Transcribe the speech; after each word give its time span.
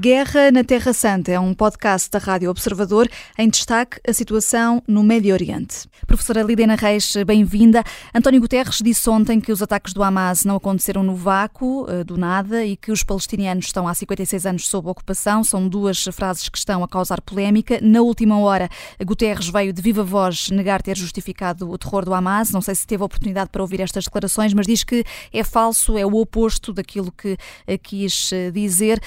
Guerra 0.00 0.50
na 0.50 0.64
Terra 0.64 0.94
Santa 0.94 1.30
é 1.30 1.38
um 1.38 1.52
podcast 1.52 2.08
da 2.10 2.18
Rádio 2.18 2.48
Observador 2.48 3.06
em 3.36 3.50
destaque 3.50 4.00
a 4.08 4.14
situação 4.14 4.82
no 4.88 5.02
Médio 5.02 5.34
Oriente. 5.34 5.86
Professora 6.06 6.40
Lidena 6.40 6.74
Reis, 6.74 7.14
bem-vinda. 7.26 7.84
António 8.14 8.40
Guterres 8.40 8.78
disse 8.82 9.10
ontem 9.10 9.38
que 9.38 9.52
os 9.52 9.60
ataques 9.60 9.92
do 9.92 10.02
Hamas 10.02 10.42
não 10.46 10.56
aconteceram 10.56 11.02
no 11.02 11.14
vácuo, 11.14 11.84
eh, 11.86 12.02
do 12.02 12.16
nada, 12.16 12.64
e 12.64 12.78
que 12.78 12.90
os 12.90 13.04
palestinianos 13.04 13.66
estão 13.66 13.86
há 13.86 13.92
56 13.92 14.46
anos 14.46 14.68
sob 14.68 14.88
ocupação. 14.88 15.44
São 15.44 15.68
duas 15.68 16.02
frases 16.12 16.48
que 16.48 16.56
estão 16.56 16.82
a 16.82 16.88
causar 16.88 17.20
polémica. 17.20 17.78
Na 17.82 18.00
última 18.00 18.38
hora, 18.38 18.70
Guterres 19.04 19.50
veio 19.50 19.70
de 19.70 19.82
viva 19.82 20.02
voz 20.02 20.48
negar 20.48 20.80
ter 20.80 20.96
justificado 20.96 21.70
o 21.70 21.76
terror 21.76 22.06
do 22.06 22.14
Hamas. 22.14 22.50
Não 22.52 22.62
sei 22.62 22.74
se 22.74 22.86
teve 22.86 23.04
oportunidade 23.04 23.50
para 23.50 23.60
ouvir 23.60 23.82
estas 23.82 24.04
declarações, 24.04 24.54
mas 24.54 24.66
diz 24.66 24.82
que 24.82 25.04
é 25.30 25.44
falso, 25.44 25.98
é 25.98 26.06
o 26.06 26.14
oposto 26.14 26.72
daquilo 26.72 27.12
que 27.12 27.36
eh, 27.66 27.76
quis 27.76 28.32
eh, 28.32 28.50
dizer. 28.50 28.98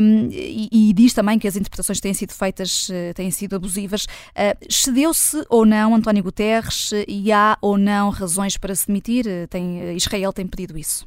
Um, 0.00 0.35
e, 0.36 0.90
e, 0.90 0.92
diz 0.92 1.14
também 1.14 1.38
que 1.38 1.48
as 1.48 1.56
interpretações 1.56 2.00
têm 2.00 2.12
sido 2.14 2.32
feitas 2.32 2.88
têm 3.14 3.30
sido 3.30 3.56
abusivas. 3.56 4.04
Uh, 4.04 4.56
Cedeu-se 4.70 5.44
ou 5.48 5.64
não 5.64 5.94
António 5.94 6.22
Guterres? 6.22 6.92
E 7.08 7.32
há 7.32 7.56
ou 7.62 7.78
não 7.78 8.10
razões 8.10 8.56
para 8.56 8.74
se 8.74 8.86
demitir? 8.86 9.24
Tem, 9.48 9.94
Israel 9.96 10.32
tem 10.32 10.46
pedido 10.46 10.78
isso. 10.78 11.06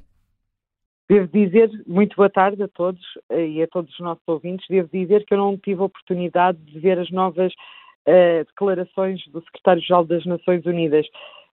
Devo 1.10 1.28
dizer, 1.28 1.72
muito 1.88 2.16
boa 2.16 2.30
tarde 2.30 2.62
a 2.62 2.68
todos 2.68 3.02
eh, 3.32 3.48
e 3.48 3.64
a 3.64 3.68
todos 3.68 3.92
os 3.92 4.00
nossos 4.00 4.24
ouvintes. 4.28 4.68
Devo 4.70 4.88
dizer 4.94 5.26
que 5.26 5.34
eu 5.34 5.40
não 5.40 5.58
tive 5.58 5.82
a 5.82 5.86
oportunidade 5.86 6.60
de 6.60 6.80
ver 6.80 7.00
as 7.00 7.10
novas 7.10 7.52
uh, 8.08 8.46
declarações 8.46 9.20
do 9.30 9.42
secretário-geral 9.42 10.06
das 10.06 10.24
Nações 10.28 10.64
Unidas 10.68 11.08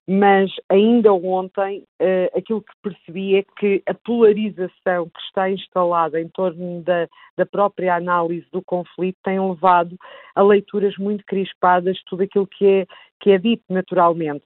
mas 0.08 0.50
ainda 0.68 1.12
ontem 1.12 1.80
uh, 2.00 2.38
aquilo 2.38 2.62
que 2.62 2.72
percebi 2.80 3.36
é 3.36 3.44
que 3.58 3.82
a 3.86 3.94
polarização 3.94 5.08
que 5.08 5.20
está 5.22 5.50
instalada 5.50 6.20
em 6.20 6.28
torno 6.28 6.80
da, 6.82 7.08
da, 7.36 7.44
própria 7.44 7.96
análise 7.96 8.46
do 8.52 8.62
conflito 8.62 9.18
tem 9.24 9.40
levado 9.40 9.96
a 10.34 10.42
leituras 10.42 10.96
muito 10.96 11.24
crispadas 11.24 11.96
de 11.96 12.04
tudo 12.04 12.22
aquilo 12.22 12.46
que 12.46 12.66
é, 12.66 12.86
que 13.20 13.30
é 13.32 13.38
dito 13.38 13.64
naturalmente. 13.68 14.44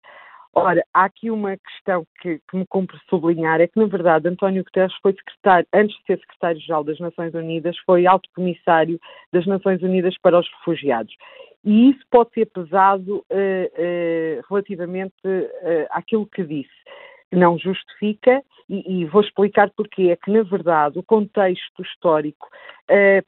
Ora, 0.53 0.85
há 0.93 1.05
aqui 1.05 1.31
uma 1.31 1.57
questão 1.57 2.05
que, 2.21 2.41
que 2.51 2.57
me 2.57 2.67
cumpre 2.67 2.99
sublinhar, 3.09 3.61
é 3.61 3.69
que, 3.69 3.79
na 3.79 3.87
verdade, 3.87 4.29
António 4.29 4.65
Guterres 4.65 4.95
foi 5.01 5.13
secretário, 5.13 5.67
antes 5.73 5.97
de 5.99 6.05
ser 6.07 6.19
secretário-geral 6.19 6.83
das 6.83 6.99
Nações 6.99 7.35
Unidas, 7.35 7.77
foi 7.87 8.05
alto 8.05 8.29
comissário 8.35 8.99
das 9.33 9.47
Nações 9.47 9.81
Unidas 9.81 10.17
para 10.21 10.41
os 10.41 10.49
Refugiados. 10.59 11.15
E 11.65 11.91
isso 11.91 12.01
pode 12.11 12.33
ser 12.33 12.47
pesado 12.47 13.19
uh, 13.19 13.23
uh, 13.31 14.43
relativamente 14.49 15.15
uh, 15.25 15.87
àquilo 15.91 16.27
que 16.27 16.43
disse. 16.43 16.71
Não 17.33 17.59
justifica, 17.59 18.43
e, 18.69 19.03
e, 19.03 19.05
vou 19.05 19.21
explicar 19.21 19.71
porquê. 19.71 20.11
É 20.11 20.17
que, 20.17 20.31
na 20.31 20.43
verdade, 20.43 20.99
o 20.99 21.03
contexto 21.03 21.83
histórico 21.83 22.49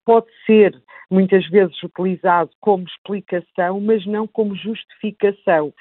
pode 0.04 0.26
ser 0.44 0.74
muitas 1.08 1.48
vezes 1.48 1.80
utilizado 1.82 2.50
como 2.60 2.84
explicação, 2.84 3.80
mas 3.80 4.04
não 4.06 4.26
como 4.26 4.56
justificação. 4.56 5.72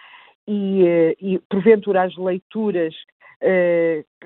E, 0.48 1.16
e 1.20 1.40
porventura, 1.50 2.04
as 2.04 2.16
leituras 2.16 2.94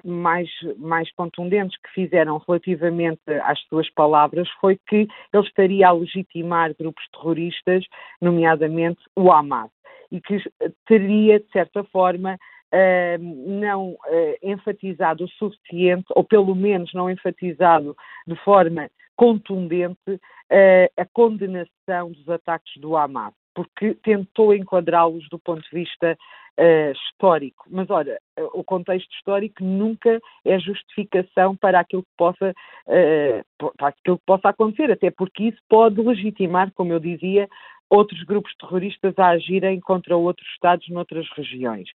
mais, 0.04 0.50
mais 0.78 1.12
contundentes 1.14 1.78
que 1.78 1.90
fizeram 1.94 2.42
relativamente 2.48 3.22
às 3.44 3.60
suas 3.62 3.90
palavras 3.92 4.50
foi 4.60 4.78
que 4.88 5.08
ele 5.34 5.48
estaria 5.48 5.88
a 5.88 5.92
legitimar 5.92 6.76
grupos 6.78 7.04
terroristas, 7.12 7.86
nomeadamente 8.22 9.02
o 9.16 9.32
Hamas, 9.32 9.72
e 10.12 10.20
que 10.20 10.38
teria, 10.86 11.40
de 11.40 11.50
certa 11.52 11.84
forma, 11.86 12.38
Uh, 12.74 13.18
não 13.62 13.92
uh, 13.92 14.36
enfatizado 14.42 15.24
o 15.24 15.30
suficiente, 15.30 16.08
ou 16.10 16.26
pelo 16.26 16.54
menos 16.54 16.92
não 16.94 17.10
enfatizado 17.10 17.96
de 18.28 18.36
forma 18.44 18.90
contundente, 19.16 20.10
uh, 20.10 20.92
a 20.98 21.06
condenação 21.14 22.12
dos 22.12 22.28
ataques 22.28 22.76
do 22.82 22.98
Hamas, 22.98 23.34
porque 23.56 23.96
tentou 24.04 24.54
enquadrá-los 24.54 25.28
do 25.30 25.40
ponto 25.40 25.64
de 25.64 25.70
vista 25.72 26.16
uh, 26.60 26.92
histórico. 26.92 27.66
Mas, 27.70 27.90
olha, 27.90 28.20
o 28.54 28.64
contexto 28.64 29.10
histórico 29.14 29.64
nunca 29.64 30.20
é 30.44 30.60
justificação 30.60 31.56
para 31.56 31.80
aquilo 31.80 32.04
que 32.04 32.10
possa, 32.18 32.52
uh, 32.52 33.74
para 33.78 33.88
aquilo 33.88 34.20
que 34.20 34.26
possa 34.26 34.50
acontecer, 34.50 34.92
até 34.92 35.10
porque 35.10 35.46
isso 35.46 35.62
pode 35.70 36.02
legitimar, 36.02 36.72
como 36.76 36.92
eu 36.92 37.00
dizia, 37.00 37.48
outros 37.90 38.22
grupos 38.24 38.54
terroristas 38.60 39.18
a 39.18 39.30
agirem 39.30 39.80
contra 39.80 40.18
outros 40.18 40.48
Estados 40.50 40.88
noutras 40.90 41.28
regiões. 41.36 41.88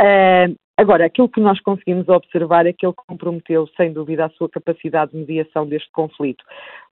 Uh, 0.00 0.56
agora, 0.76 1.06
aquilo 1.06 1.28
que 1.28 1.40
nós 1.40 1.60
conseguimos 1.60 2.08
observar 2.08 2.66
é 2.66 2.72
que 2.72 2.84
ele 2.84 2.94
comprometeu, 3.06 3.68
sem 3.76 3.92
dúvida, 3.92 4.26
a 4.26 4.30
sua 4.30 4.48
capacidade 4.48 5.12
de 5.12 5.18
mediação 5.18 5.68
deste 5.68 5.90
conflito, 5.92 6.44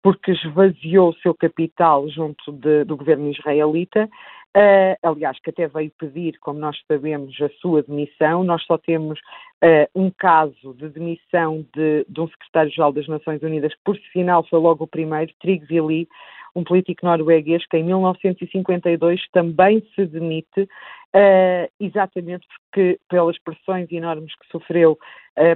porque 0.03 0.33
esvaziou 0.33 1.11
o 1.11 1.15
seu 1.17 1.35
capital 1.35 2.09
junto 2.09 2.53
de, 2.53 2.85
do 2.85 2.97
governo 2.97 3.31
israelita, 3.31 4.09
Uh, 4.57 4.97
aliás, 5.03 5.39
que 5.41 5.51
até 5.51 5.69
veio 5.69 5.93
pedir, 5.99 6.39
como 6.41 6.59
nós 6.59 6.77
sabemos, 6.89 7.37
a 7.41 7.49
sua 7.61 7.83
demissão. 7.83 8.43
Nós 8.43 8.65
só 8.65 8.79
temos 8.79 9.19
uh, 9.63 9.87
um 9.95 10.11
caso 10.11 10.75
de 10.75 10.89
demissão 10.89 11.67
de, 11.77 12.07
de 12.09 12.21
um 12.21 12.27
secretário-geral 12.27 12.93
das 12.93 13.07
Nações 13.07 13.43
Unidas, 13.43 13.75
que 13.75 13.81
por 13.85 13.97
sinal 14.13 14.43
foi 14.49 14.59
logo 14.59 14.85
o 14.85 14.89
primeiro, 14.89 15.33
Trygve 15.39 16.09
um 16.57 16.65
político 16.65 17.07
norueguês 17.07 17.65
que 17.67 17.77
em 17.77 17.85
1952 17.85 19.21
também 19.33 19.87
se 19.95 20.07
demite, 20.07 20.69
uh, 21.15 21.71
exatamente 21.81 22.47
porque 22.49 22.99
pelas 23.09 23.39
pressões 23.39 23.91
enormes 23.91 24.35
que 24.37 24.49
sofreu 24.51 24.99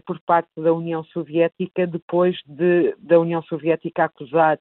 por 0.07 0.21
parte 0.21 0.49
da 0.57 0.73
União 0.73 1.03
Soviética, 1.07 1.89
depois 1.89 2.39
de, 2.47 2.95
da 3.01 3.19
União 3.19 3.43
Soviética 3.43 4.05
acusar 4.05 4.57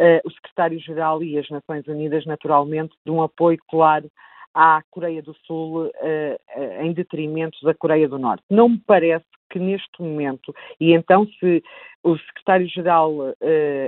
uh, 0.00 0.20
o 0.24 0.30
secretário-geral 0.30 1.22
e 1.22 1.38
as 1.38 1.48
Nações 1.48 1.86
Unidas, 1.86 2.24
naturalmente, 2.26 2.94
de 3.04 3.10
um 3.10 3.22
apoio 3.22 3.58
claro 3.68 4.10
à 4.54 4.82
Coreia 4.90 5.22
do 5.22 5.34
Sul 5.46 5.86
uh, 5.86 5.88
uh, 5.88 6.82
em 6.82 6.92
detrimento 6.92 7.58
da 7.62 7.74
Coreia 7.74 8.08
do 8.08 8.18
Norte. 8.18 8.44
Não 8.50 8.68
me 8.68 8.78
parece 8.78 9.24
que 9.54 9.58
neste 9.60 10.02
momento, 10.02 10.52
e 10.80 10.92
então 10.92 11.24
se 11.38 11.62
o 12.02 12.18
secretário-geral 12.18 13.12
uh, 13.12 13.34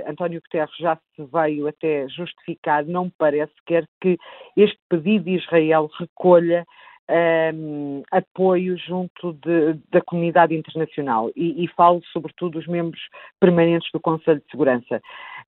António 0.07 0.41
Guterres 0.41 0.73
já 0.79 0.95
se 0.95 1.23
veio 1.25 1.67
até 1.67 2.07
justificar, 2.07 2.85
não 2.85 3.05
me 3.05 3.13
parece 3.17 3.53
quer 3.65 3.85
que 4.01 4.17
este 4.55 4.79
pedido 4.89 5.25
de 5.25 5.35
Israel 5.35 5.89
recolha 5.99 6.65
um, 7.53 8.01
apoio 8.11 8.77
junto 8.77 9.33
de, 9.33 9.73
da 9.91 10.01
comunidade 10.01 10.55
internacional 10.55 11.29
e, 11.35 11.63
e, 11.63 11.67
falo 11.69 12.01
sobretudo 12.11 12.53
dos 12.53 12.67
membros 12.67 13.01
permanentes 13.39 13.89
do 13.93 13.99
Conselho 13.99 14.39
de 14.39 14.51
Segurança. 14.51 15.01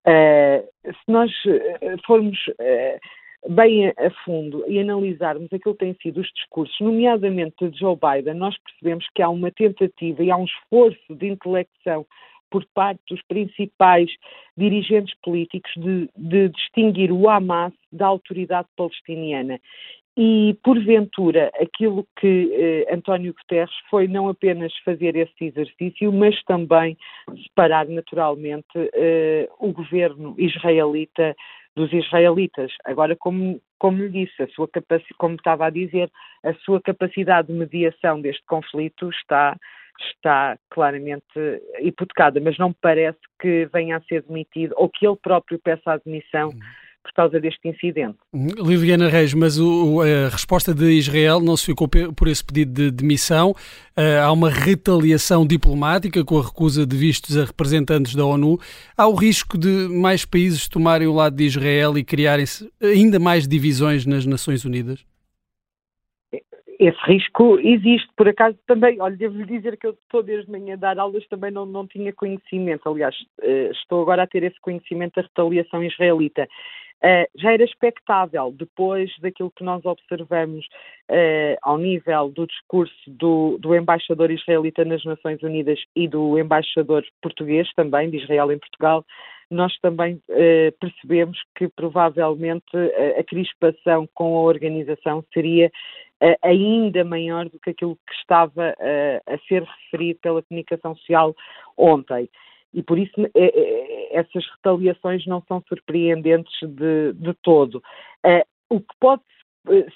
Uh, 0.05 0.67
se 0.85 1.11
nós 1.11 1.31
eh, 1.45 1.95
formos 2.05 2.37
uh, 2.47 2.99
bem 3.47 3.87
a, 3.87 4.09
fundo 4.25 4.63
e 4.67 4.79
analisarmos 4.79 5.51
aquilo 5.53 5.75
que 5.75 5.85
têm 5.85 5.95
sido 6.01 6.19
os 6.21 6.27
discursos, 6.33 6.75
nomeadamente 6.79 7.69
de 7.69 7.79
Joe 7.79 7.95
Biden, 7.95 8.35
nós 8.35 8.57
percebemos 8.57 9.05
que 9.15 9.21
há 9.21 9.29
uma 9.29 9.51
tentativa 9.51 10.23
e 10.23 10.31
há 10.31 10.37
um 10.37 10.45
esforço 10.45 11.15
de 11.15 11.27
intelecção 11.27 12.05
por 12.49 12.65
parte 12.73 12.99
dos 13.09 13.21
principais 13.23 14.09
dirigentes 14.57 15.15
políticos 15.23 15.71
de, 15.77 16.09
de, 16.17 16.49
distinguir 16.49 17.11
o 17.11 17.29
Hamas 17.29 17.73
da 17.91 18.07
autoridade 18.07 18.67
palestiniana. 18.75 19.59
E, 20.17 20.57
porventura, 20.63 21.49
aquilo 21.61 22.05
que 22.19 22.51
eh, 22.53 22.93
António 22.93 23.33
Guterres 23.33 23.73
foi 23.89 24.05
não 24.05 24.27
apenas 24.27 24.73
fazer 24.83 25.15
esse 25.15 25.45
exercício, 25.45 26.11
mas 26.11 26.43
também 26.43 26.97
separar 27.43 27.87
naturalmente 27.87 28.67
eh, 28.75 29.47
o 29.59 29.71
governo 29.71 30.35
israelita 30.37 31.33
dos 31.79 31.93
israelitas. 31.93 32.73
Agora, 32.83 33.15
como, 33.15 33.61
como 33.77 34.03
lhe 34.03 34.09
disse, 34.09 34.43
a 34.43 34.47
sua 34.49 34.67
como 35.17 35.35
estava 35.35 35.65
a 35.65 35.69
dizer, 35.69 36.11
a 36.43 36.53
sua 36.55 36.81
capacidade 36.81 37.47
de 37.47 37.53
mediação 37.53 38.19
deste 38.19 38.43
conflito 38.45 39.09
está, 39.09 39.55
está 40.11 40.57
claramente 40.69 41.23
hipotecada, 41.79 42.41
mas 42.41 42.57
não 42.57 42.73
parece 42.73 43.19
que 43.39 43.69
venha 43.71 43.95
a 43.95 44.01
ser 44.01 44.23
demitido 44.23 44.73
ou 44.75 44.89
que 44.89 45.07
ele 45.07 45.15
próprio 45.15 45.57
peça 45.57 45.93
a 45.93 45.97
demissão. 45.97 46.49
Uhum 46.49 46.59
por 47.09 47.15
causa 47.15 47.39
deste 47.39 47.67
incidente. 47.67 48.17
Liliana 48.33 49.09
Reis, 49.09 49.33
mas 49.33 49.59
o, 49.59 50.01
a 50.01 50.29
resposta 50.29 50.73
de 50.73 50.91
Israel 50.91 51.39
não 51.39 51.57
se 51.57 51.65
ficou 51.65 51.87
por 51.87 52.27
esse 52.27 52.43
pedido 52.43 52.73
de 52.73 52.91
demissão. 52.91 53.51
Uh, 53.97 54.23
há 54.23 54.31
uma 54.31 54.49
retaliação 54.49 55.45
diplomática 55.45 56.23
com 56.23 56.39
a 56.39 56.43
recusa 56.43 56.85
de 56.85 56.95
vistos 56.95 57.37
a 57.37 57.45
representantes 57.45 58.15
da 58.15 58.25
ONU. 58.25 58.59
Há 58.97 59.07
o 59.07 59.15
risco 59.15 59.57
de 59.57 59.87
mais 59.89 60.25
países 60.25 60.67
tomarem 60.67 61.07
o 61.07 61.13
lado 61.13 61.35
de 61.35 61.43
Israel 61.43 61.97
e 61.97 62.03
criarem-se 62.03 62.69
ainda 62.81 63.19
mais 63.19 63.47
divisões 63.47 64.05
nas 64.05 64.25
Nações 64.25 64.63
Unidas? 64.63 65.08
Esse 66.79 66.97
risco 67.03 67.59
existe, 67.59 68.07
por 68.15 68.29
acaso 68.29 68.57
também, 68.65 69.01
olha, 69.01 69.17
devo-lhe 69.17 69.45
dizer 69.45 69.77
que 69.77 69.85
eu 69.85 69.91
estou 69.91 70.23
desde 70.23 70.49
manhã 70.49 70.75
a 70.75 70.77
dar 70.77 70.97
aulas, 70.97 71.27
também 71.27 71.51
não, 71.51 71.65
não 71.65 71.85
tinha 71.85 72.13
conhecimento, 72.13 72.87
aliás, 72.87 73.13
uh, 73.43 73.71
estou 73.71 74.01
agora 74.01 74.23
a 74.23 74.27
ter 74.27 74.43
esse 74.43 74.57
conhecimento 74.61 75.15
da 75.15 75.23
retaliação 75.23 75.83
israelita. 75.83 76.47
Uh, 77.03 77.27
já 77.35 77.51
era 77.51 77.65
expectável, 77.65 78.53
depois 78.57 79.11
daquilo 79.19 79.51
que 79.51 79.63
nós 79.63 79.83
observamos 79.83 80.65
uh, 81.09 81.57
ao 81.61 81.77
nível 81.77 82.29
do 82.29 82.47
discurso 82.47 82.95
do, 83.07 83.57
do, 83.59 83.75
embaixador 83.75 84.31
israelita 84.31 84.85
nas 84.85 85.03
Nações 85.03 85.43
Unidas 85.43 85.79
e 85.93 86.07
do 86.07 86.39
embaixador 86.39 87.03
português 87.21 87.69
também, 87.75 88.09
de 88.09 88.17
Israel 88.17 88.53
em 88.53 88.57
Portugal, 88.57 89.05
nós 89.51 89.75
também 89.79 90.21
eh, 90.29 90.71
percebemos 90.79 91.39
que 91.55 91.67
provavelmente 91.69 92.65
a, 92.75 93.19
a 93.19 93.23
crispação 93.23 94.07
com 94.13 94.37
a 94.37 94.41
organização 94.41 95.25
seria 95.33 95.65
eh, 95.65 95.71
ainda 96.41 97.03
maior 97.03 97.47
do 97.49 97.59
que 97.59 97.69
aquilo 97.69 97.95
que 97.95 98.13
estava 98.15 98.75
eh, 98.79 99.21
a 99.25 99.37
ser 99.47 99.63
referido 99.63 100.19
pela 100.21 100.43
comunicação 100.43 100.95
social 100.95 101.35
ontem. 101.77 102.29
E 102.73 102.83
por 102.83 102.99
isso 102.99 103.13
essas 104.11 104.45
retaliações 104.55 105.25
não 105.25 105.41
são 105.47 105.63
surpreendentes 105.67 106.53
de, 106.61 107.13
de 107.13 107.33
todo. 107.41 107.81
o 108.69 108.79
que 108.79 108.95
pode 108.99 109.23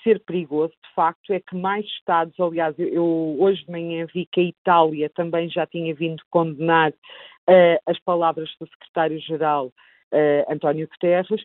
ser 0.03 0.19
perigoso, 0.21 0.73
de 0.83 0.93
facto, 0.95 1.31
é 1.31 1.39
que 1.39 1.55
mais 1.55 1.85
Estados, 1.85 2.39
aliás, 2.39 2.75
eu 2.77 3.37
hoje 3.39 3.63
de 3.65 3.71
manhã 3.71 4.05
vi 4.13 4.27
que 4.31 4.41
a 4.41 4.43
Itália 4.43 5.09
também 5.09 5.49
já 5.49 5.65
tinha 5.65 5.93
vindo 5.93 6.21
condenar 6.29 6.91
uh, 6.91 7.79
as 7.85 7.99
palavras 7.99 8.49
do 8.59 8.67
secretário-geral 8.67 9.67
uh, 9.67 10.51
António 10.51 10.87
Guterres, 10.87 11.43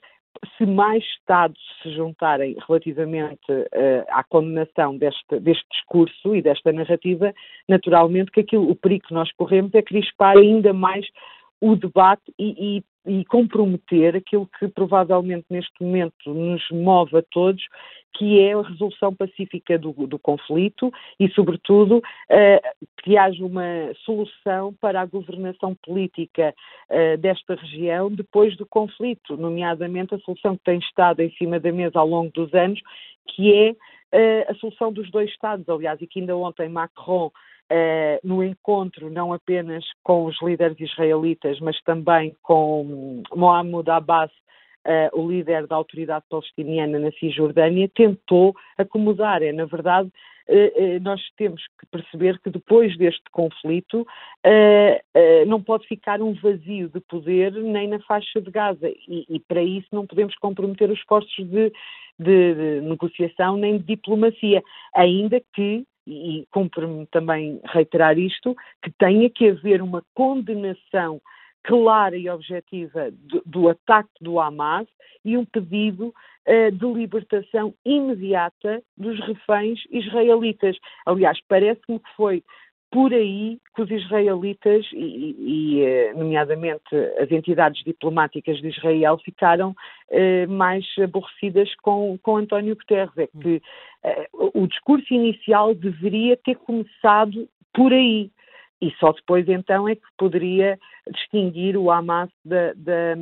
se 0.56 0.66
mais 0.66 1.04
Estados 1.04 1.58
se 1.82 1.90
juntarem 1.94 2.56
relativamente 2.66 3.50
uh, 3.50 4.04
à 4.08 4.22
condenação 4.25 4.96
deste, 4.96 5.40
deste, 5.40 5.66
discurso 5.70 6.34
e 6.34 6.42
desta 6.42 6.72
narrativa, 6.72 7.34
naturalmente 7.69 8.30
que 8.30 8.40
aquilo, 8.40 8.70
o 8.70 8.76
perigo 8.76 9.06
que 9.08 9.14
nós 9.14 9.30
corremos 9.32 9.75
é 9.75 9.82
crispar 9.82 10.36
ainda 10.36 10.72
mais 10.72 11.06
o 11.60 11.76
debate 11.76 12.32
e, 12.38 12.82
e, 13.06 13.20
e, 13.20 13.25
comprometer 13.25 14.16
aquilo 14.16 14.49
que 14.58 14.69
provavelmente 14.69 15.46
neste 15.50 15.72
momento 15.81 16.32
nos 16.32 16.62
move 16.70 17.16
a 17.16 17.22
todos, 17.31 17.62
que 18.14 18.40
é 18.40 18.52
a 18.52 18.62
resolução 18.62 19.14
pacífica 19.14 19.78
do, 19.78 19.93
do 20.06 20.19
conflito 20.19 20.93
e, 21.19 21.28
sobretudo, 21.31 21.99
uh, 21.99 22.87
que 23.02 23.16
haja 23.16 23.44
uma 23.44 23.93
solução 24.05 24.75
para 24.81 25.00
a 25.00 25.06
governação 25.06 25.76
política 25.84 26.55
uh, 26.90 27.16
desta 27.19 27.55
região 27.55 28.11
depois 28.11 28.56
do 28.56 28.66
conflito, 28.66 29.37
nomeadamente 29.37 30.14
a 30.14 30.19
solução 30.19 30.56
que 30.56 30.64
tem 30.64 30.78
estado 30.78 31.20
em 31.20 31.31
cima 31.32 31.61
da 31.61 31.72
mesa 31.72 31.99
ao 31.99 32.08
longo 32.08 32.31
dos 32.32 32.52
anos, 32.54 32.81
que 33.28 33.52
é 33.52 33.76
a 34.49 34.55
solução 34.55 34.93
dos 34.93 35.10
dois 35.10 35.31
Estados, 35.31 35.69
aliás, 35.69 36.00
e 36.00 36.06
que 36.06 36.20
ainda 36.20 36.37
ontem 36.37 36.69
Macron 36.69 37.31
Uh, 37.70 38.16
no 38.26 38.43
encontro 38.43 39.10
não 39.10 39.31
apenas 39.31 39.84
com 40.02 40.25
os 40.25 40.40
líderes 40.40 40.81
israelitas, 40.81 41.60
mas 41.60 41.78
também 41.82 42.34
com 42.43 43.22
Mohamed 43.37 43.90
Abbas, 43.90 44.31
uh, 44.87 45.20
o 45.20 45.28
líder 45.28 45.66
da 45.66 45.76
autoridade 45.76 46.25
palestiniana 46.31 46.99
na 46.99 47.12
Cisjordânia, 47.12 47.87
tentou 47.94 48.56
acomodar. 48.78 49.43
É, 49.43 49.52
na 49.52 49.66
verdade, 49.66 50.11
nós 51.03 51.21
temos 51.37 51.62
que 51.79 51.87
perceber 51.87 52.39
que 52.41 52.50
depois 52.50 52.97
deste 52.97 53.25
conflito 53.31 54.06
não 55.47 55.62
pode 55.62 55.87
ficar 55.87 56.23
um 56.23 56.33
vazio 56.35 56.89
de 56.89 57.00
poder 57.00 57.53
nem 57.53 57.89
na 57.89 58.00
faixa 58.00 58.41
de 58.41 58.50
Gaza. 58.50 58.89
E, 58.89 59.27
e 59.29 59.41
para 59.41 59.62
isso 59.62 59.89
não 59.93 60.06
podemos 60.06 60.35
comprometer 60.37 60.91
os 60.91 60.99
esforços 60.99 61.37
de, 61.37 61.73
de, 62.19 62.55
de 62.55 62.81
negociação 62.83 63.56
nem 63.56 63.79
de 63.79 63.85
diplomacia, 63.85 64.62
ainda 64.95 65.41
que 65.55 65.85
e 66.09 66.47
cumpre-me 66.50 67.06
também 67.06 67.61
reiterar 67.67 68.19
isto, 68.19 68.56
que 68.83 68.91
tenha 68.93 69.29
que 69.29 69.50
haver 69.50 69.83
uma 69.83 70.03
condenação 70.15 71.21
clara 71.62 72.17
e 72.17 72.31
objetiva 72.31 73.11
do, 73.11 73.43
do 73.45 73.69
ataque 73.69 74.09
do 74.21 74.41
Hamas 74.41 74.87
e 75.23 75.37
um 75.37 75.45
pedido 75.45 76.15
de 76.73 76.87
libertação 76.87 77.75
imediata 77.85 78.83
dos 78.97 79.21
reféns 79.21 79.81
israelitas. 79.91 80.77
Aliás, 81.05 81.39
parece-me 81.47 81.99
que 81.99 82.11
foi 82.17 82.43
por 82.91 83.12
aí 83.12 83.59
que 83.75 83.83
os 83.83 83.91
israelitas 83.91 84.87
e, 84.93 85.37
e, 85.39 85.83
eh, 85.83 86.12
nomeadamente 86.15 86.97
as 87.19 87.31
entidades 87.31 87.83
diplomáticas 87.85 88.59
de 88.61 88.69
Israel 88.69 89.19
ficaram 89.19 89.75
eh, 90.11 90.47
mais 90.47 90.87
aborrecidas 90.99 91.75
com, 91.83 92.19
com 92.23 92.39
António 92.39 92.75
Guterres. 92.75 93.17
É 93.19 93.27
que 93.27 93.62
eh, 94.05 94.29
o 94.33 94.67
discurso 94.67 95.12
inicial 95.12 95.75
deveria 95.75 96.37
ter 96.37 96.56
começado 96.56 97.47
por 97.75 97.93
aí. 97.93 98.31
E 98.81 98.91
só 98.93 99.12
depois 99.12 99.47
então 99.49 99.89
é 99.89 99.95
que 99.95 100.06
poderia 100.17 100.79
distinguir 101.12 101.77
o 101.77 101.91
Hamas 101.91 102.31
da, 102.45 102.73
da, 102.75 103.15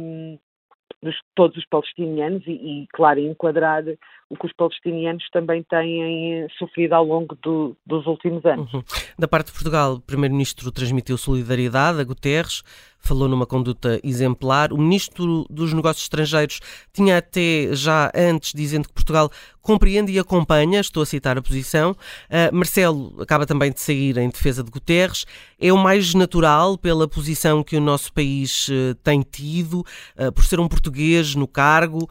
dos, 1.06 1.16
todos 1.34 1.56
os 1.56 1.64
palestinianos 1.66 2.42
e, 2.46 2.52
e, 2.52 2.86
claro, 2.92 3.20
enquadrar 3.20 3.84
o 4.28 4.37
que 4.37 4.46
os 4.46 4.52
palestinianos 4.52 5.25
também 5.31 5.62
têm 5.62 6.34
eh, 6.34 6.46
sofrido 6.58 6.94
ao 6.94 7.05
longo 7.05 7.37
do, 7.43 7.76
dos 7.87 8.06
últimos 8.06 8.44
anos. 8.44 8.73
Uhum. 8.73 8.82
Da 9.19 9.28
parte 9.28 9.49
de 9.49 9.52
Portugal, 9.52 9.94
o 9.94 10.00
Primeiro-Ministro 10.00 10.70
transmitiu 10.73 11.17
solidariedade 11.17 12.00
a 12.00 12.05
Guterres, 12.05 12.62
falou 13.06 13.28
numa 13.28 13.46
conduta 13.46 14.00
exemplar. 14.02 14.73
O 14.73 14.78
Ministro 14.78 15.46
dos 15.49 15.73
Negócios 15.73 16.05
Estrangeiros 16.05 16.61
tinha 16.93 17.19
até 17.19 17.69
já 17.73 18.11
antes 18.14 18.52
dizendo 18.52 18.88
que 18.88 18.94
Portugal 18.94 19.31
compreende 19.62 20.12
e 20.12 20.19
acompanha, 20.19 20.81
estou 20.81 21.02
a 21.02 21.06
citar 21.06 21.37
a 21.37 21.43
posição. 21.43 21.90
Uh, 21.90 22.55
Marcelo 22.55 23.20
acaba 23.20 23.44
também 23.44 23.73
de 23.73 23.81
sair 23.81 24.17
em 24.17 24.28
defesa 24.28 24.62
de 24.62 24.70
Guterres. 24.70 25.26
É 25.58 25.73
o 25.73 25.76
mais 25.76 26.14
natural 26.14 26.78
pela 26.78 27.08
posição 27.08 27.64
que 27.64 27.76
o 27.76 27.81
nosso 27.81 28.12
país 28.12 28.69
uh, 28.69 28.94
tem 29.02 29.23
tido, 29.23 29.81
uh, 30.17 30.31
por 30.32 30.44
ser 30.44 30.61
um 30.61 30.69
português 30.69 31.34
no 31.34 31.49
cargo. 31.49 32.08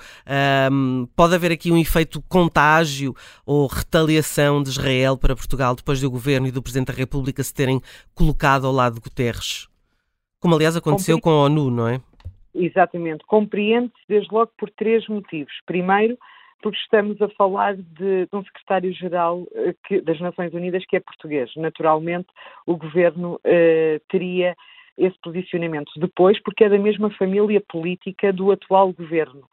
pode 1.16 1.36
haver 1.36 1.52
aqui 1.52 1.72
um 1.72 1.78
efeito 1.78 2.05
contágio 2.30 3.13
ou 3.46 3.68
retaliação 3.68 4.62
de 4.62 4.69
Israel 4.69 5.18
para 5.18 5.36
Portugal 5.36 5.75
depois 5.75 6.02
do 6.02 6.10
governo 6.10 6.48
e 6.48 6.52
do 6.52 6.62
Presidente 6.62 6.88
da 6.88 6.94
República 6.94 7.44
se 7.44 7.54
terem 7.54 7.81
colocado 8.13 8.66
ao 8.66 8.74
lado 8.74 8.96
de 8.96 9.02
Guterres? 9.02 9.68
Como 10.40 10.56
aliás 10.56 10.75
aconteceu 10.75 11.19
com 11.19 11.30
a 11.30 11.44
ONU, 11.46 11.72
não 11.72 11.88
é? 11.88 12.02
Exatamente. 12.54 13.25
Compreende-se 13.25 14.02
desde 14.07 14.34
logo 14.34 14.52
por 14.57 14.69
três 14.69 15.07
motivos. 15.07 15.54
Primeiro, 15.66 16.18
porque 16.62 16.78
estamos 16.80 17.22
a 17.22 17.30
falar 17.30 17.75
de, 17.75 18.25
de 18.25 18.30
um 18.34 18.44
secretário-geral 18.44 19.46
eh, 19.54 20.02
das 20.02 20.19
Nações 20.19 20.54
Unidas 20.54 20.84
que 20.86 20.96
é 20.96 21.00
português. 21.00 21.52
Naturalmente, 21.56 22.28
o 22.66 22.78
governo 22.78 23.40
eh, 23.44 24.00
teria 24.10 24.56
esse 24.98 25.16
posicionamento. 25.22 25.92
Depois, 25.98 26.42
porque 26.42 26.63
é 26.63 26.69
da 26.69 26.80
mesma 26.80 27.10
família 27.12 27.62
política 27.62 28.31
do 28.31 28.52
atual 28.52 28.94
governo. 28.94 29.44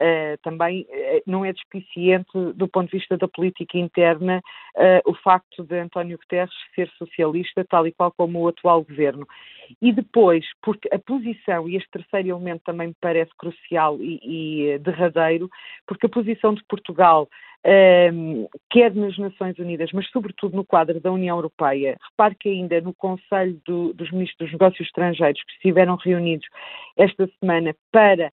Uh, 0.00 0.36
também 0.42 0.82
uh, 0.82 1.22
não 1.26 1.42
é 1.42 1.54
despiciente 1.54 2.30
do 2.54 2.68
ponto 2.68 2.90
de 2.90 2.98
vista 2.98 3.16
da 3.16 3.26
política 3.26 3.78
interna 3.78 4.42
uh, 4.76 5.10
o 5.10 5.14
facto 5.14 5.64
de 5.64 5.78
António 5.78 6.18
Guterres 6.18 6.52
ser 6.74 6.90
socialista, 6.98 7.64
tal 7.64 7.86
e 7.86 7.92
qual 7.92 8.12
como 8.12 8.40
o 8.40 8.48
atual 8.48 8.82
governo. 8.82 9.26
E 9.80 9.92
depois, 9.92 10.44
porque 10.62 10.86
a 10.92 10.98
posição, 10.98 11.66
e 11.66 11.76
este 11.76 11.90
terceiro 11.90 12.28
elemento 12.28 12.62
também 12.64 12.88
me 12.88 12.96
parece 13.00 13.30
crucial 13.38 13.96
e, 13.98 14.74
e 14.74 14.78
derradeiro, 14.80 15.48
porque 15.86 16.06
a 16.06 16.10
posição 16.10 16.52
de 16.52 16.62
Portugal 16.68 17.26
um, 18.12 18.46
quer 18.70 18.94
nas 18.94 19.18
Nações 19.18 19.58
Unidas, 19.58 19.90
mas 19.92 20.08
sobretudo 20.10 20.54
no 20.54 20.64
quadro 20.64 21.00
da 21.00 21.10
União 21.10 21.36
Europeia. 21.36 21.96
Repare 22.10 22.36
que 22.38 22.48
ainda 22.48 22.80
no 22.80 22.94
Conselho 22.94 23.60
do, 23.66 23.92
dos 23.92 24.10
Ministros 24.12 24.50
dos 24.50 24.52
Negócios 24.52 24.86
Estrangeiros, 24.86 25.42
que 25.42 25.52
estiveram 25.52 25.96
reunidos 25.96 26.46
esta 26.96 27.28
semana 27.40 27.74
para 27.90 28.30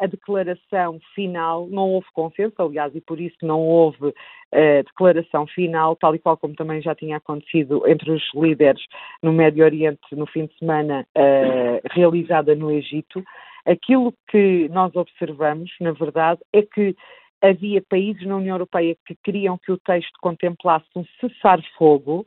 a 0.00 0.06
declaração 0.06 0.98
final, 1.14 1.68
não 1.68 1.90
houve 1.90 2.06
consenso, 2.12 2.54
aliás, 2.58 2.94
e 2.94 3.00
por 3.00 3.20
isso 3.20 3.36
não 3.42 3.60
houve 3.60 4.08
uh, 4.08 4.84
declaração 4.84 5.46
final, 5.46 5.94
tal 5.96 6.14
e 6.14 6.18
qual 6.18 6.36
como 6.36 6.54
também 6.54 6.82
já 6.82 6.94
tinha 6.94 7.18
acontecido 7.18 7.86
entre 7.86 8.10
os 8.10 8.22
líderes 8.34 8.82
no 9.22 9.32
Médio 9.32 9.64
Oriente 9.64 10.00
no 10.12 10.26
fim 10.26 10.46
de 10.46 10.58
semana, 10.58 11.06
uh, 11.16 11.80
realizada 11.90 12.54
no 12.54 12.70
Egito. 12.70 13.22
Aquilo 13.64 14.12
que 14.28 14.68
nós 14.70 14.94
observamos, 14.96 15.70
na 15.80 15.92
verdade, 15.92 16.40
é 16.52 16.62
que 16.62 16.96
havia 17.40 17.80
países 17.82 18.26
na 18.26 18.36
União 18.36 18.56
Europeia 18.56 18.96
que 19.06 19.14
queriam 19.22 19.56
que 19.56 19.70
o 19.70 19.78
texto 19.78 20.18
contemplasse 20.20 20.86
um 20.96 21.04
cessar-fogo, 21.20 22.26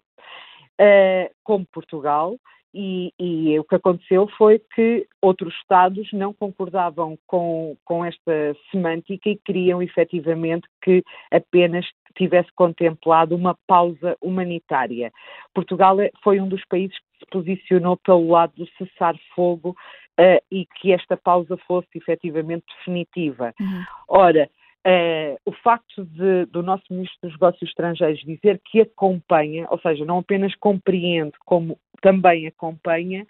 como 1.44 1.66
Portugal, 1.74 2.38
e, 2.74 3.14
e, 3.20 3.60
o 3.60 3.64
que 3.64 3.76
aconteceu 3.76 4.28
foi 4.38 4.60
que 4.76 5.08
outros 5.22 5.54
Estados 5.56 6.12
não 6.14 6.34
concordavam 6.34 7.18
com, 7.26 7.76
com 7.84 8.06
esta 8.06 8.56
semântica 8.72 9.30
e 9.30 9.38
queriam 9.38 9.82
efetivamente 9.82 10.68
que 10.82 11.04
apenas 11.32 11.86
tivesse 12.16 12.52
contemplado 12.56 13.36
uma 13.36 13.56
pausa 13.68 14.18
humanitária. 14.22 15.12
Portugal 15.54 16.00
é, 16.00 16.12
foi 16.24 16.40
um 16.40 16.48
dos 16.48 16.64
países 16.66 16.98
que 16.98 17.20
se 17.20 17.26
posicionou 17.32 17.98
pelo 17.98 18.30
lado 18.30 18.54
do 18.56 18.68
cessar-fogo 18.78 19.76
uh, 20.20 20.44
e 20.52 20.66
que 20.66 20.92
esta 20.92 21.16
pausa 21.16 21.58
fosse 21.68 21.88
efetivamente 21.96 22.66
definitiva. 22.78 23.54
Uhum. 23.60 23.84
Ora, 24.08 24.50
Uh, 24.88 25.36
o 25.44 25.52
facto 25.52 26.06
de, 26.06 26.46
do 26.46 26.64
nosso 26.64 26.86
Ministro 26.90 27.20
dos 27.24 27.34
Negócios 27.34 27.70
Estrangeiros 27.70 28.22
dizer 28.22 28.62
que 28.64 28.80
acompanha, 28.80 29.68
ou 29.70 29.78
seja, 29.82 30.06
não 30.06 30.20
apenas 30.20 30.56
compreende, 30.56 31.34
como 31.46 31.78
também 32.02 32.48
acompanha, 32.48 33.28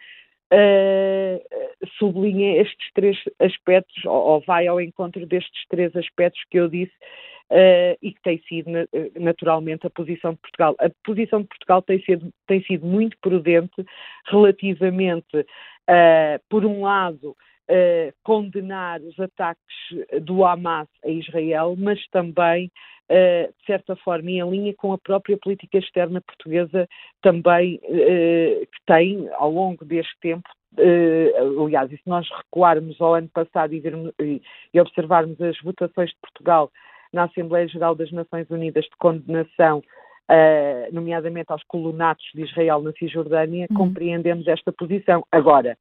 uh, 0.54 1.88
sublinha 1.98 2.62
estes 2.62 2.92
três 2.94 3.18
aspectos, 3.40 4.06
ou, 4.06 4.14
ou, 4.14 4.42
vai 4.42 4.68
ao 4.68 4.80
encontro 4.80 5.26
destes 5.26 5.66
três 5.68 5.96
aspectos 5.96 6.44
que 6.52 6.60
eu 6.60 6.70
disse, 6.70 6.94
uh, 7.50 7.98
e 8.04 8.14
que 8.14 8.22
tem 8.22 8.40
sido 8.48 8.70
naturalmente 9.20 9.88
a 9.88 9.90
posição 9.90 10.34
de 10.34 10.40
Portugal. 10.42 10.76
A 10.78 10.92
posição 11.04 11.42
de 11.42 11.48
Portugal 11.48 11.82
tem 11.82 12.00
sido, 12.04 12.32
tem 12.46 12.62
sido 12.66 12.86
muito 12.86 13.18
prudente 13.20 13.84
relativamente, 14.28 15.44
por 16.50 16.66
um 16.66 16.84
lado, 16.84 17.36
uh, 17.70 18.14
condenar 18.24 19.02
os 19.02 19.20
ataques 19.20 19.76
do 20.22 20.46
Hamas 20.46 20.88
a 21.04 21.10
Israel, 21.10 21.76
mas 21.78 22.00
também, 22.10 22.72
uh, 23.10 23.54
de 23.60 23.66
certa 23.66 23.96
forma, 23.98 24.32
em 24.32 24.50
linha 24.50 24.74
com 24.76 24.94
a 24.94 24.98
própria 24.98 25.38
política 25.38 25.78
externa 25.78 26.22
portuguesa 26.22 26.88
também, 27.22 27.80
que 27.80 28.86
tem, 28.86 29.30
ao 29.34 29.52
longo 29.52 29.84
deste 29.86 30.18
tempo, 30.22 30.50
Uh, 30.78 31.64
aliás, 31.64 31.92
e 31.92 31.96
se 31.96 32.04
nós 32.06 32.28
recuarmos 32.30 33.02
ao 33.02 33.16
ano 33.16 33.30
passado 33.30 33.74
e, 33.74 33.80
virmos, 33.80 34.14
e, 34.22 34.40
e, 34.72 34.80
observarmos 34.80 35.42
as 35.42 35.60
votações 35.62 36.12
de 36.12 36.18
Portugal 36.22 36.70
na 37.12 37.24
Assembleia 37.24 37.68
Geral 37.68 37.96
das 37.96 38.12
Nações 38.12 38.48
Unidas 38.52 38.84
de 38.84 38.96
condenação, 39.00 39.82
uh, 40.30 40.94
nomeadamente 40.94 41.52
aos 41.52 41.64
colonatos 41.64 42.26
de 42.34 42.44
Israel 42.44 42.82
na 42.82 42.92
Cisjordânia, 42.94 43.68
uhum. 43.72 43.78
compreendemos 43.78 44.48
esta 44.48 44.72
posição. 44.72 45.26
Agora, 45.32 45.78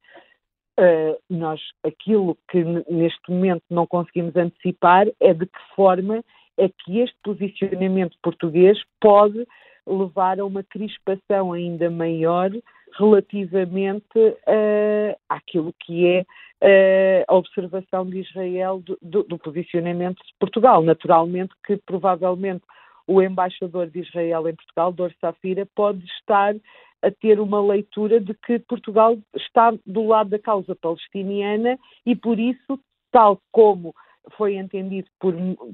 uh, 0.79 1.17
nós 1.29 1.59
aquilo 1.83 2.37
que 2.49 2.63
neste 2.89 3.29
momento 3.29 3.63
não 3.69 3.85
conseguimos 3.85 4.35
antecipar 4.35 5.07
é 5.19 5.33
de 5.33 5.45
que 5.45 5.59
forma 5.75 6.23
é 6.57 6.69
que 6.69 6.99
este 6.99 7.15
posicionamento 7.23 8.17
português 8.21 8.79
pode 8.99 9.47
levar 9.85 10.39
a 10.39 10.45
uma 10.45 10.63
crispação 10.63 11.53
ainda 11.53 11.89
maior 11.89 12.51
relativamente 12.97 14.17
uh, 14.17 15.15
àquilo 15.29 15.73
que 15.79 16.07
é 16.07 16.21
uh, 16.21 17.25
a 17.27 17.35
observação 17.35 18.09
de 18.09 18.19
Israel 18.19 18.79
do, 18.79 18.97
do, 19.01 19.23
do, 19.23 19.37
posicionamento 19.37 20.17
de 20.17 20.33
Portugal. 20.39 20.81
Naturalmente 20.81 21.53
que 21.65 21.77
provavelmente 21.77 22.63
o 23.05 23.21
embaixador 23.21 23.87
de 23.87 23.99
Israel 23.99 24.49
em 24.49 24.55
Portugal, 24.55 24.91
Dor 24.91 25.13
Safira, 25.21 25.65
pode 25.75 26.03
estar 26.05 26.55
a 27.01 27.11
ter 27.11 27.39
uma 27.39 27.61
leitura 27.61 28.19
de 28.19 28.33
que 28.33 28.59
Portugal 28.59 29.17
está 29.35 29.73
do 29.85 30.07
lado 30.07 30.29
da 30.29 30.39
causa 30.39 30.75
palestiniana 30.75 31.77
e 32.05 32.15
por 32.15 32.39
isso, 32.39 32.79
tal 33.11 33.39
como 33.51 33.93
foi 34.35 34.55
entendido 34.55 35.07
por, 35.19 35.33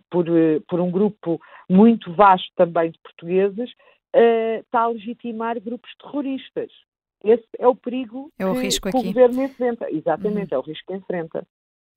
por, 0.09 0.25
por 0.67 0.79
um 0.79 0.91
grupo 0.91 1.41
muito 1.69 2.13
vasto 2.13 2.51
também 2.55 2.91
de 2.91 2.99
portugueses, 2.99 3.71
uh, 4.15 4.59
está 4.59 4.81
a 4.81 4.87
legitimar 4.87 5.59
grupos 5.59 5.89
terroristas. 5.97 6.71
Esse 7.23 7.47
é 7.57 7.67
o 7.67 7.75
perigo 7.75 8.29
é 8.37 8.45
o 8.45 8.53
que, 8.53 8.61
risco 8.61 8.91
que 8.91 8.97
o 8.97 9.03
governo 9.03 9.43
enfrenta. 9.43 9.89
Exatamente, 9.89 10.53
uhum. 10.53 10.59
é 10.59 10.61
o 10.61 10.65
risco 10.65 10.85
que 10.87 10.97
enfrenta. 10.97 11.47